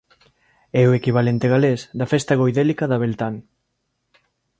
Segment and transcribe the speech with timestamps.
[0.81, 3.41] É o equivalente galés da festa goidélica da Beltane.